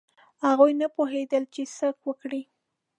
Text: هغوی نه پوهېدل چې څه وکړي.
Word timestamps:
هغوی 0.45 0.71
نه 0.81 0.87
پوهېدل 0.95 1.43
چې 1.53 1.61
څه 1.75 1.87
وکړي. 2.07 2.41